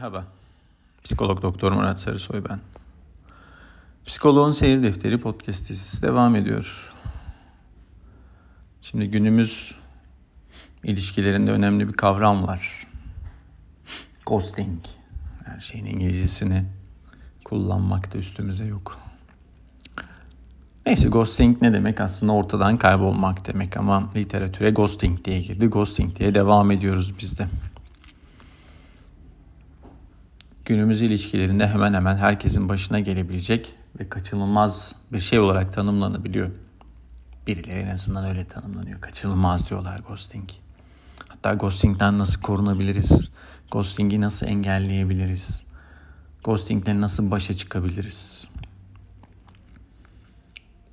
Merhaba. 0.00 0.24
Psikolog 1.04 1.42
Doktor 1.42 1.72
Murat 1.72 2.00
Sarısoy 2.00 2.44
ben. 2.48 2.60
Psikoloğun 4.06 4.52
Seyir 4.52 4.82
Defteri 4.82 5.20
podcast 5.20 5.68
dizisi 5.68 6.02
devam 6.02 6.36
ediyor. 6.36 6.92
Şimdi 8.82 9.10
günümüz 9.10 9.74
ilişkilerinde 10.84 11.52
önemli 11.52 11.88
bir 11.88 11.92
kavram 11.92 12.46
var. 12.46 12.86
Ghosting. 14.26 14.84
Her 15.44 15.60
şeyin 15.60 15.84
İngilizcesini 15.84 16.64
kullanmak 17.44 18.14
da 18.14 18.18
üstümüze 18.18 18.64
yok. 18.64 18.98
Neyse 20.86 21.08
ghosting 21.08 21.62
ne 21.62 21.72
demek? 21.72 22.00
Aslında 22.00 22.32
ortadan 22.32 22.78
kaybolmak 22.78 23.46
demek 23.46 23.76
ama 23.76 24.10
literatüre 24.16 24.70
ghosting 24.70 25.24
diye 25.24 25.40
girdi. 25.40 25.66
Ghosting 25.66 26.16
diye 26.16 26.34
devam 26.34 26.70
ediyoruz 26.70 27.14
biz 27.18 27.38
de. 27.38 27.48
Günümüz 30.70 31.02
ilişkilerinde 31.02 31.68
hemen 31.68 31.94
hemen 31.94 32.16
herkesin 32.16 32.68
başına 32.68 33.00
gelebilecek 33.00 33.74
ve 34.00 34.08
kaçınılmaz 34.08 34.94
bir 35.12 35.20
şey 35.20 35.38
olarak 35.38 35.72
tanımlanabiliyor. 35.72 36.50
Birileri 37.46 37.78
en 37.78 37.90
azından 37.90 38.24
öyle 38.24 38.44
tanımlanıyor. 38.44 39.00
Kaçınılmaz 39.00 39.70
diyorlar 39.70 39.98
ghosting. 39.98 40.50
Hatta 41.28 41.54
ghosting'den 41.54 42.18
nasıl 42.18 42.42
korunabiliriz? 42.42 43.30
Ghosting'i 43.70 44.20
nasıl 44.20 44.46
engelleyebiliriz? 44.46 45.62
Ghosting'le 46.44 47.00
nasıl 47.00 47.30
başa 47.30 47.54
çıkabiliriz? 47.54 48.44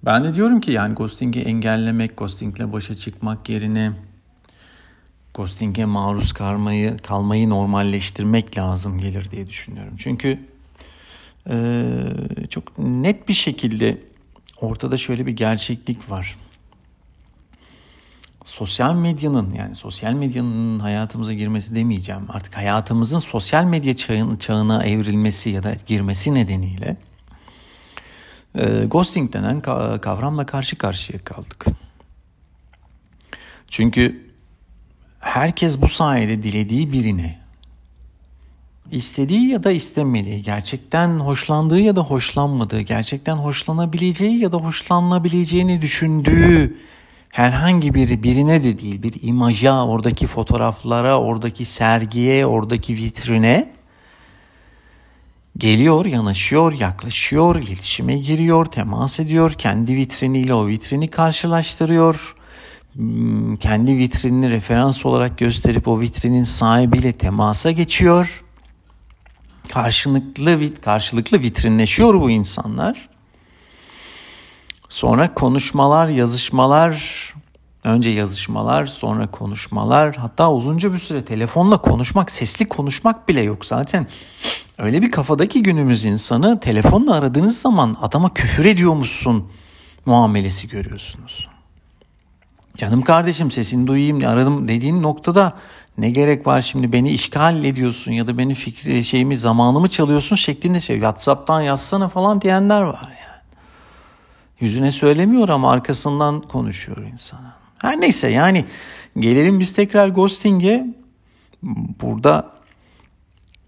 Ben 0.05 0.23
de 0.23 0.33
diyorum 0.33 0.61
ki 0.61 0.71
yani 0.71 0.95
ghosting'i 0.95 1.39
engellemek, 1.39 2.17
ghosting'le 2.17 2.73
başa 2.73 2.95
çıkmak 2.95 3.49
yerine 3.49 3.93
ghosting'e 5.37 5.85
maruz 5.85 6.33
kalmayı, 6.33 6.97
kalmayı 6.97 7.49
normalleştirmek 7.49 8.57
lazım 8.57 8.97
gelir 8.97 9.31
diye 9.31 9.47
düşünüyorum. 9.47 9.93
Çünkü 9.97 10.39
e, 11.49 11.57
çok 12.49 12.79
net 12.79 13.27
bir 13.27 13.33
şekilde 13.33 14.01
ortada 14.61 14.97
şöyle 14.97 15.25
bir 15.25 15.31
gerçeklik 15.31 16.09
var. 16.09 16.37
Sosyal 18.45 18.95
medyanın 18.95 19.53
yani 19.53 19.75
sosyal 19.75 20.13
medyanın 20.13 20.79
hayatımıza 20.79 21.33
girmesi 21.33 21.75
demeyeceğim. 21.75 22.25
Artık 22.29 22.57
hayatımızın 22.57 23.19
sosyal 23.19 23.63
medya 23.63 23.95
çağın, 23.95 24.37
çağına 24.37 24.85
evrilmesi 24.85 25.49
ya 25.49 25.63
da 25.63 25.75
girmesi 25.87 26.33
nedeniyle 26.33 26.97
e, 28.55 28.85
ghosting 28.85 29.33
denen 29.33 29.61
kavramla 30.01 30.45
karşı 30.45 30.75
karşıya 30.75 31.19
kaldık. 31.19 31.65
Çünkü 33.67 34.26
herkes 35.19 35.81
bu 35.81 35.87
sayede 35.87 36.43
dilediği 36.43 36.93
birine 36.93 37.47
istediği 38.91 39.49
ya 39.49 39.63
da 39.63 39.71
istemediği, 39.71 40.41
gerçekten 40.41 41.19
hoşlandığı 41.19 41.79
ya 41.79 41.95
da 41.95 42.01
hoşlanmadığı, 42.01 42.81
gerçekten 42.81 43.35
hoşlanabileceği 43.35 44.39
ya 44.39 44.51
da 44.51 44.57
hoşlanabileceğini 44.57 45.81
düşündüğü 45.81 46.77
herhangi 47.29 47.93
biri 47.93 48.23
birine 48.23 48.63
de 48.63 48.79
değil 48.79 49.03
bir 49.03 49.13
imaja, 49.21 49.85
oradaki 49.85 50.27
fotoğraflara, 50.27 51.19
oradaki 51.19 51.65
sergiye, 51.65 52.45
oradaki 52.45 52.95
vitrine 52.95 53.73
geliyor, 55.57 56.05
yanaşıyor, 56.05 56.73
yaklaşıyor, 56.73 57.55
iletişime 57.55 58.17
giriyor, 58.17 58.65
temas 58.65 59.19
ediyor, 59.19 59.53
kendi 59.53 59.95
vitriniyle 59.95 60.53
o 60.53 60.67
vitrini 60.67 61.07
karşılaştırıyor. 61.07 62.36
Hmm, 62.97 63.55
kendi 63.55 63.97
vitrinini 63.97 64.49
referans 64.49 65.05
olarak 65.05 65.37
gösterip 65.37 65.87
o 65.87 65.99
vitrinin 65.99 66.43
sahibiyle 66.43 67.13
temasa 67.13 67.71
geçiyor. 67.71 68.43
Karşılıklı 69.73 70.75
karşılıklı 70.75 71.41
vitrinleşiyor 71.41 72.13
bu 72.13 72.31
insanlar. 72.31 73.09
Sonra 74.89 75.33
konuşmalar, 75.33 76.07
yazışmalar, 76.07 77.33
önce 77.83 78.09
yazışmalar, 78.09 78.85
sonra 78.85 79.31
konuşmalar, 79.31 80.15
hatta 80.15 80.51
uzunca 80.51 80.93
bir 80.93 80.99
süre 80.99 81.25
telefonla 81.25 81.81
konuşmak, 81.81 82.31
sesli 82.31 82.69
konuşmak 82.69 83.29
bile 83.29 83.41
yok 83.41 83.65
zaten. 83.65 84.07
Öyle 84.77 85.01
bir 85.01 85.11
kafadaki 85.11 85.63
günümüz 85.63 86.05
insanı 86.05 86.59
telefonla 86.59 87.15
aradığınız 87.15 87.61
zaman 87.61 87.95
adama 88.01 88.33
küfür 88.33 88.65
ediyormuşsun 88.65 89.51
muamelesi 90.05 90.67
görüyorsunuz. 90.67 91.56
Canım 92.77 93.01
kardeşim 93.01 93.51
sesini 93.51 93.87
duyayım 93.87 94.27
aradım 94.27 94.67
dediğin 94.67 95.03
noktada 95.03 95.53
ne 95.97 96.09
gerek 96.09 96.47
var 96.47 96.61
şimdi 96.61 96.93
beni 96.93 97.09
işgal 97.09 97.63
ediyorsun 97.63 98.11
ya 98.11 98.27
da 98.27 98.37
beni 98.37 98.53
fikri 98.53 99.03
şeyimi 99.03 99.37
zamanımı 99.37 99.89
çalıyorsun 99.89 100.35
şeklinde 100.35 100.79
şey 100.79 100.95
WhatsApp'tan 100.95 101.61
yazsana 101.61 102.07
falan 102.07 102.41
diyenler 102.41 102.81
var 102.81 103.01
yani. 103.01 103.41
Yüzüne 104.59 104.91
söylemiyor 104.91 105.49
ama 105.49 105.71
arkasından 105.71 106.41
konuşuyor 106.41 106.97
insana. 106.97 107.53
Her 107.77 108.01
neyse 108.01 108.29
yani 108.29 108.65
gelelim 109.19 109.59
biz 109.59 109.73
tekrar 109.73 110.07
ghosting'e. 110.07 110.95
Burada 112.01 112.51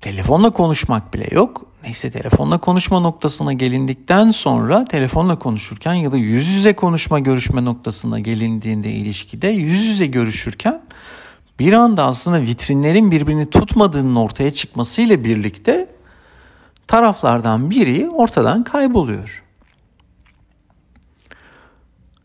telefonla 0.02 0.50
konuşmak 0.50 1.14
bile 1.14 1.28
yok. 1.31 1.69
Neyse 1.84 2.12
telefonla 2.12 2.57
konuşma 2.57 3.00
noktasına 3.00 3.53
gelindikten 3.53 4.29
sonra 4.29 4.85
telefonla 4.85 5.40
konuşurken 5.40 5.94
ya 5.94 6.12
da 6.12 6.17
yüz 6.17 6.47
yüze 6.47 6.75
konuşma 6.75 7.19
görüşme 7.19 7.66
noktasına 7.66 8.19
gelindiğinde 8.19 8.91
ilişkide 8.91 9.47
yüz 9.47 9.85
yüze 9.85 10.06
görüşürken 10.06 10.81
bir 11.59 11.73
anda 11.73 12.03
aslında 12.03 12.41
vitrinlerin 12.41 13.12
birbirini 13.12 13.50
tutmadığının 13.50 14.16
ortaya 14.16 14.53
çıkmasıyla 14.53 15.23
birlikte 15.23 15.95
taraflardan 16.88 17.69
biri 17.69 18.09
ortadan 18.09 18.63
kayboluyor. 18.63 19.44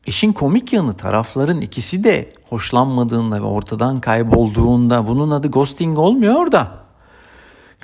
İşin 0.06 0.32
komik 0.32 0.72
yanı 0.72 0.97
tarafların 0.97 1.60
ikisi 1.60 2.04
de 2.04 2.32
hoşlanmadığında 2.50 3.36
ve 3.36 3.47
ortadan 3.47 4.00
kaybolduğunda 4.00 5.09
bunun 5.09 5.31
adı 5.31 5.50
ghosting 5.50 5.98
olmuyor 5.98 6.53
da 6.53 6.84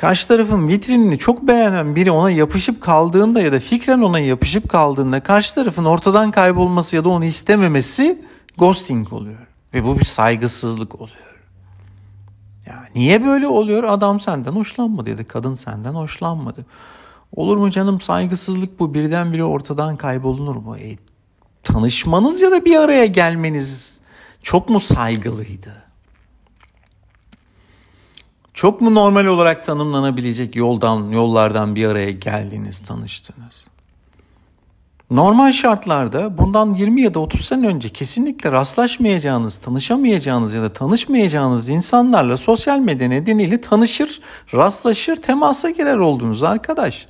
karşı 0.00 0.28
tarafın 0.28 0.68
vitrinini 0.68 1.18
çok 1.18 1.42
beğenen 1.42 1.96
biri 1.96 2.10
ona 2.10 2.30
yapışıp 2.30 2.80
kaldığında 2.80 3.40
ya 3.40 3.52
da 3.52 3.60
fikren 3.60 4.00
ona 4.00 4.18
yapışıp 4.18 4.68
kaldığında 4.68 5.22
karşı 5.22 5.54
tarafın 5.54 5.84
ortadan 5.84 6.30
kaybolması 6.30 6.96
ya 6.96 7.04
da 7.04 7.08
onu 7.08 7.24
istememesi 7.24 8.24
ghosting 8.58 9.12
oluyor. 9.12 9.46
Ve 9.74 9.84
bu 9.84 9.98
bir 9.98 10.04
saygısızlık 10.04 10.94
oluyor. 10.94 11.36
Ya 12.66 12.84
niye 12.94 13.24
böyle 13.24 13.48
oluyor? 13.48 13.84
Adam 13.84 14.20
senden 14.20 14.52
hoşlanmadı 14.52 15.10
ya 15.10 15.18
da 15.18 15.24
kadın 15.24 15.54
senden 15.54 15.94
hoşlanmadı. 15.94 16.66
Olur 17.36 17.56
mu 17.56 17.70
canım 17.70 18.00
saygısızlık 18.00 18.80
bu 18.80 18.94
birdenbire 18.94 19.44
ortadan 19.44 19.96
kaybolunur 19.96 20.56
mu? 20.56 20.76
E, 20.76 20.96
tanışmanız 21.62 22.40
ya 22.40 22.50
da 22.50 22.64
bir 22.64 22.76
araya 22.76 23.06
gelmeniz 23.06 24.00
çok 24.42 24.68
mu 24.68 24.80
saygılıydı? 24.80 25.89
Çok 28.60 28.80
mu 28.80 28.94
normal 28.94 29.24
olarak 29.24 29.64
tanımlanabilecek 29.64 30.56
yoldan, 30.56 31.10
yollardan 31.10 31.74
bir 31.74 31.86
araya 31.86 32.10
geldiniz, 32.10 32.80
tanıştınız? 32.80 33.66
Normal 35.10 35.52
şartlarda 35.52 36.38
bundan 36.38 36.72
20 36.72 37.02
ya 37.02 37.14
da 37.14 37.18
30 37.18 37.44
sene 37.44 37.66
önce 37.66 37.88
kesinlikle 37.88 38.52
rastlaşmayacağınız, 38.52 39.58
tanışamayacağınız 39.58 40.54
ya 40.54 40.62
da 40.62 40.72
tanışmayacağınız 40.72 41.68
insanlarla 41.68 42.36
sosyal 42.36 42.78
medya 42.78 43.08
nedeniyle 43.08 43.60
tanışır, 43.60 44.20
rastlaşır, 44.54 45.16
temasa 45.16 45.70
girer 45.70 45.96
oldunuz 45.96 46.42
arkadaş. 46.42 47.06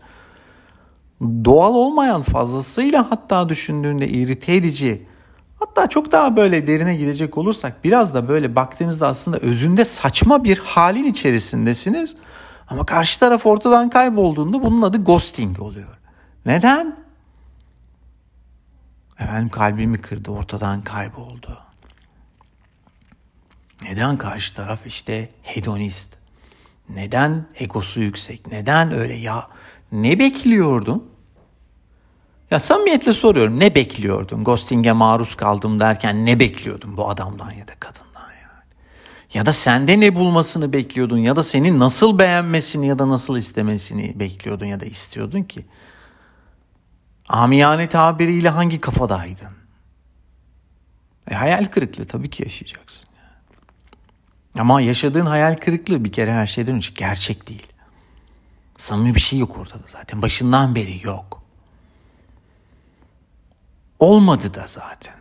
Doğal 1.21 1.75
olmayan 1.75 2.22
fazlasıyla 2.22 3.10
hatta 3.10 3.49
düşündüğünde 3.49 4.09
irite 4.09 4.55
edici, 4.55 5.06
Hatta 5.60 5.87
çok 5.88 6.12
daha 6.12 6.37
böyle 6.37 6.66
derine 6.66 6.97
gidecek 6.97 7.38
olursak 7.38 7.84
biraz 7.84 8.15
da 8.15 8.28
böyle 8.28 8.56
baktığınızda 8.56 9.09
aslında 9.09 9.38
özünde 9.38 9.84
saçma 9.84 10.44
bir 10.44 10.59
halin 10.59 11.04
içerisindesiniz. 11.04 12.16
Ama 12.69 12.87
karşı 12.87 13.21
taraf 13.21 13.47
ortadan 13.47 13.91
kaybolduğunda 13.91 14.62
bunun 14.62 14.83
adı 14.83 15.04
ghosting 15.04 15.60
oluyor. 15.60 15.98
Neden? 16.47 16.97
Efendim 19.18 19.48
kalbimi 19.48 20.01
kırdı 20.01 20.30
ortadan 20.30 20.83
kayboldu. 20.83 21.59
Neden 23.83 24.18
karşı 24.18 24.54
taraf 24.54 24.86
işte 24.86 25.30
hedonist? 25.42 26.16
Neden 26.89 27.47
egosu 27.54 28.01
yüksek? 28.01 28.47
Neden 28.47 28.92
öyle 28.92 29.15
ya? 29.15 29.48
Ne 29.92 30.18
bekliyordun? 30.18 31.10
Ya 32.50 32.60
samimiyetle 32.60 33.12
soruyorum 33.12 33.60
ne 33.60 33.74
bekliyordun? 33.74 34.44
Ghosting'e 34.44 34.92
maruz 34.92 35.34
kaldım 35.34 35.80
derken 35.80 36.26
ne 36.26 36.41
bekliyordun 36.41 36.97
bu 36.97 37.10
adamdan 37.10 37.50
ya 37.52 37.68
da 37.68 37.74
kadından 37.80 38.30
yani? 38.30 38.64
Ya 39.34 39.47
da 39.47 39.52
sende 39.52 40.00
ne 40.00 40.14
bulmasını 40.14 40.72
bekliyordun 40.72 41.18
ya 41.18 41.36
da 41.36 41.42
seni 41.42 41.78
nasıl 41.78 42.18
beğenmesini 42.18 42.86
ya 42.86 42.98
da 42.98 43.08
nasıl 43.08 43.36
istemesini 43.36 44.20
bekliyordun 44.20 44.66
ya 44.66 44.80
da 44.80 44.84
istiyordun 44.84 45.42
ki? 45.42 45.66
Amiyane 47.28 47.88
tabiriyle 47.88 48.48
hangi 48.48 48.80
kafadaydın? 48.80 49.52
E, 51.30 51.34
hayal 51.34 51.64
kırıklığı 51.64 52.06
tabii 52.06 52.30
ki 52.30 52.42
yaşayacaksın. 52.42 53.06
Ama 54.58 54.80
yaşadığın 54.80 55.26
hayal 55.26 55.56
kırıklığı 55.56 56.04
bir 56.04 56.12
kere 56.12 56.32
her 56.32 56.47
şeyden 56.47 56.74
önce 56.74 56.91
gerçek 56.94 57.48
değil. 57.48 57.66
Samimi 58.76 59.14
bir 59.14 59.20
şey 59.20 59.38
yok 59.38 59.58
ortada 59.58 59.82
zaten. 59.86 60.22
Başından 60.22 60.74
beri 60.74 61.06
yok. 61.06 61.40
Olmadı 64.00 64.54
da 64.54 64.64
zaten. 64.66 65.14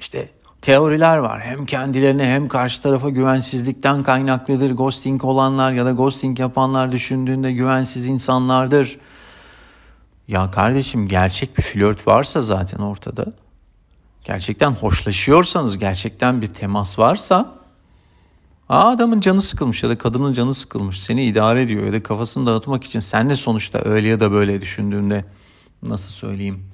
İşte 0.00 0.30
teoriler 0.60 1.18
var. 1.18 1.40
Hem 1.42 1.66
kendilerine 1.66 2.24
hem 2.24 2.48
karşı 2.48 2.82
tarafa 2.82 3.08
güvensizlikten 3.08 4.02
kaynaklıdır. 4.02 4.70
Ghosting 4.70 5.24
olanlar 5.24 5.72
ya 5.72 5.84
da 5.84 5.90
ghosting 5.90 6.40
yapanlar 6.40 6.92
düşündüğünde 6.92 7.52
güvensiz 7.52 8.06
insanlardır. 8.06 8.98
Ya 10.28 10.50
kardeşim 10.50 11.08
gerçek 11.08 11.58
bir 11.58 11.62
flört 11.62 12.06
varsa 12.06 12.42
zaten 12.42 12.78
ortada. 12.78 13.26
Gerçekten 14.24 14.72
hoşlaşıyorsanız, 14.72 15.78
gerçekten 15.78 16.42
bir 16.42 16.46
temas 16.46 16.98
varsa 16.98 17.62
Aa, 18.68 18.90
adamın 18.90 19.20
canı 19.20 19.42
sıkılmış 19.42 19.82
ya 19.82 19.88
da 19.88 19.98
kadının 19.98 20.32
canı 20.32 20.54
sıkılmış. 20.54 21.02
Seni 21.02 21.24
idare 21.24 21.62
ediyor 21.62 21.86
ya 21.86 21.92
da 21.92 22.02
kafasını 22.02 22.46
dağıtmak 22.46 22.84
için 22.84 23.00
sen 23.00 23.30
de 23.30 23.36
sonuçta 23.36 23.78
öyle 23.84 24.08
ya 24.08 24.20
da 24.20 24.32
böyle 24.32 24.60
düşündüğünde 24.60 25.24
nasıl 25.82 26.10
söyleyeyim 26.10 26.72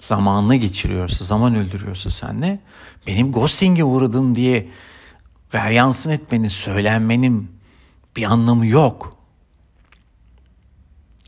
zamanını 0.00 0.56
geçiriyorsa, 0.56 1.24
zaman 1.24 1.54
öldürüyorsa 1.54 2.10
senle 2.10 2.58
benim 3.06 3.32
ghosting'e 3.32 3.84
uğradım 3.84 4.36
diye 4.36 4.68
veryansın 5.54 6.10
etmenin, 6.10 6.48
söylenmenin 6.48 7.50
bir 8.16 8.24
anlamı 8.24 8.66
yok. 8.66 9.16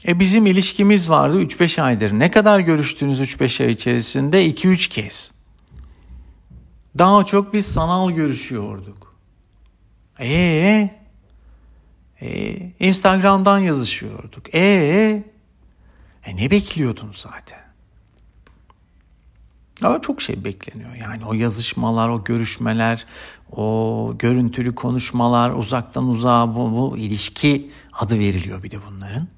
E 0.08 0.20
bizim 0.20 0.46
ilişkimiz 0.46 1.10
vardı 1.10 1.42
3-5 1.42 1.82
aydır. 1.82 2.12
Ne 2.12 2.30
kadar 2.30 2.60
görüştüğünüz 2.60 3.20
3-5 3.20 3.64
ay 3.64 3.70
içerisinde 3.70 4.50
2-3 4.50 4.88
kez. 4.88 5.32
Daha 6.98 7.24
çok 7.24 7.52
biz 7.52 7.66
sanal 7.66 8.10
görüşüyorduk. 8.10 9.16
Ee, 10.20 10.90
e, 12.20 12.56
Instagram'dan 12.80 13.58
yazışıyorduk. 13.58 14.54
Ee, 14.54 15.24
e 16.26 16.36
ne 16.36 16.50
bekliyordun 16.50 17.12
zaten? 17.14 17.66
Ama 19.82 20.00
çok 20.00 20.22
şey 20.22 20.44
bekleniyor. 20.44 20.94
Yani 20.94 21.24
o 21.26 21.34
yazışmalar, 21.34 22.08
o 22.08 22.24
görüşmeler, 22.24 23.06
o 23.52 24.14
görüntülü 24.18 24.74
konuşmalar, 24.74 25.50
uzaktan 25.50 26.08
uzağa 26.08 26.54
bu, 26.54 26.72
bu 26.72 26.98
ilişki 26.98 27.70
adı 27.92 28.18
veriliyor 28.18 28.62
bir 28.62 28.70
de 28.70 28.78
bunların. 28.90 29.28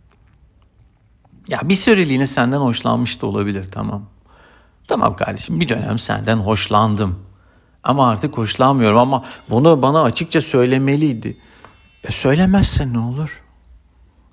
Ya 1.49 1.61
bir 1.64 1.75
süreliğine 1.75 2.26
senden 2.26 2.58
hoşlanmış 2.58 3.23
da 3.23 3.26
olabilir 3.26 3.64
tamam. 3.73 4.02
Tamam 4.88 5.17
kardeşim 5.17 5.61
bir 5.61 5.69
dönem 5.69 5.99
senden 5.99 6.37
hoşlandım. 6.37 7.19
Ama 7.82 8.08
artık 8.08 8.38
hoşlanmıyorum 8.38 8.99
ama 8.99 9.25
bunu 9.50 9.82
bana 9.82 10.02
açıkça 10.02 10.40
söylemeliydi. 10.40 11.38
E 12.05 12.12
söylemezse 12.12 12.93
ne 12.93 12.99
olur? 12.99 13.43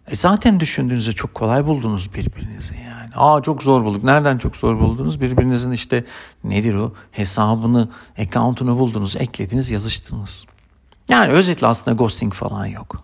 E 0.07 0.15
zaten 0.15 0.59
düşündüğünüzde 0.59 1.13
çok 1.13 1.33
kolay 1.33 1.65
buldunuz 1.65 2.13
birbirinizi 2.13 2.75
yani. 2.75 3.09
Aa 3.15 3.41
çok 3.41 3.63
zor 3.63 3.85
bulduk. 3.85 4.03
Nereden 4.03 4.37
çok 4.37 4.55
zor 4.55 4.79
buldunuz? 4.79 5.21
Birbirinizin 5.21 5.71
işte 5.71 6.05
nedir 6.43 6.75
o 6.75 6.93
hesabını, 7.11 7.89
account'unu 8.19 8.79
buldunuz, 8.79 9.15
eklediniz, 9.15 9.71
yazıştınız. 9.71 10.45
Yani 11.09 11.31
özetle 11.31 11.67
aslında 11.67 11.97
ghosting 11.97 12.33
falan 12.33 12.65
yok. 12.65 13.03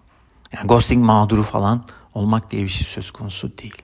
Yani 0.53 0.67
ghosting 0.67 1.05
mağduru 1.05 1.43
falan 1.43 1.83
olmak 2.13 2.51
diye 2.51 2.63
bir 2.63 2.69
şey 2.69 2.87
söz 2.87 3.11
konusu 3.11 3.57
değil. 3.57 3.81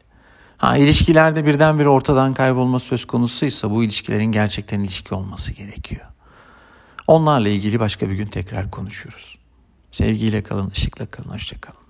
Ha 0.58 0.78
ilişkilerde 0.78 1.46
birdenbire 1.46 1.90
ortadan 1.90 2.34
kaybolma 2.34 2.80
söz 2.80 3.06
konusuysa 3.06 3.72
bu 3.72 3.84
ilişkilerin 3.84 4.32
gerçekten 4.32 4.80
ilişki 4.80 5.16
olması 5.16 5.52
gerekiyor. 5.52 6.06
Onlarla 7.08 7.50
ilgili 7.50 7.80
başka 7.80 8.10
bir 8.10 8.16
gün 8.16 8.28
tekrar 8.28 8.72
konuşuruz. 8.72 9.38
Sevgiyle 9.92 10.44
kalın, 10.44 10.70
ışıkla 10.70 11.06
kalın, 11.06 11.30
hoşça 11.30 11.62
kalın. 11.62 11.87